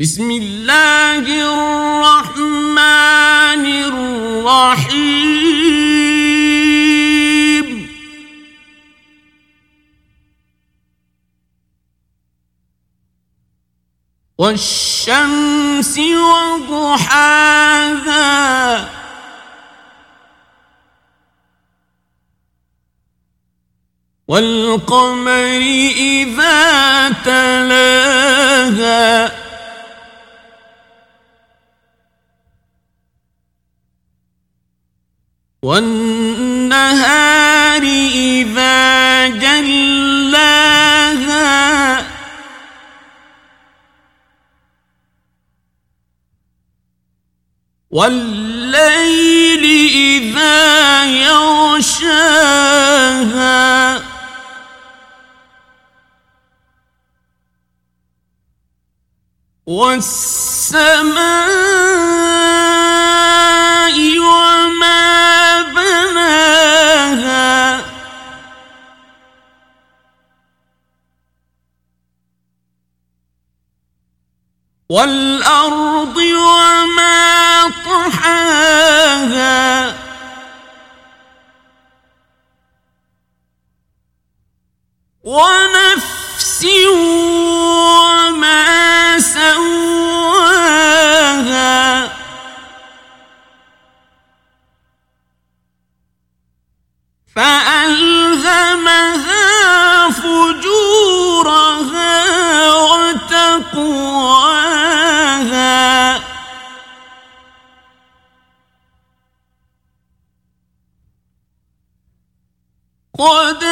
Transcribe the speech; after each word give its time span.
بسم 0.00 0.30
الله 0.30 1.26
الرحمن 1.98 2.78
الرحيم. 4.46 5.18
والشمس 14.38 15.98
وضحاها. 15.98 17.28
والقمر 24.28 25.60
إذا 25.96 27.08
تلاها. 27.24 28.08
والنهار 35.62 37.48
إذا 38.14 39.28
جلاها 39.28 40.58
والليل 47.90 49.64
إذا 49.94 51.04
يغشاها 51.04 52.38
والسماء 61.08 62.37
والأرض 74.90 76.16
وما 76.16 77.68
طحاها. 77.84 78.78
ونفس 85.24 86.64
وما 87.84 88.64
سواها. 89.18 89.68
فألهمها 97.36 99.27
قد 113.18 113.64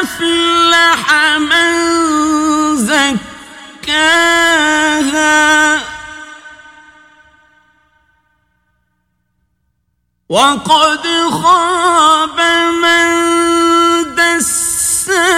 أفلح 0.00 1.12
من 1.36 1.76
زكاها. 3.86 4.16
وقد 10.28 11.06
خاب 11.42 12.40
من 12.82 13.08
دساها. 14.14 15.36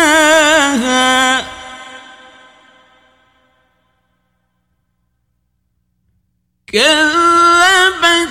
كذبت 6.73 8.29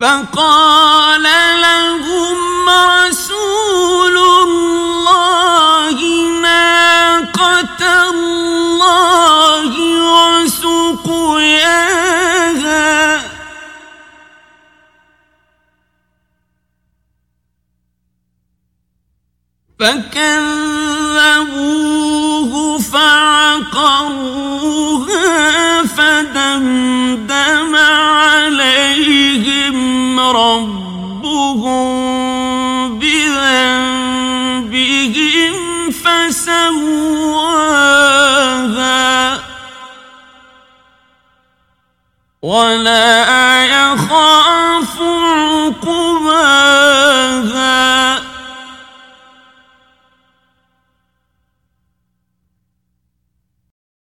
فقال 0.00 1.41
فكذبوه 19.82 21.72
فعقروها 22.78 24.22
فدمدم 25.96 27.76
عليهم 27.76 29.00
ربهم 30.20 31.72
بذنبهم 32.98 34.72
فسواها 35.90 37.32
ولا 42.42 43.64
يخاف 43.64 45.02
عقباها 45.02 46.71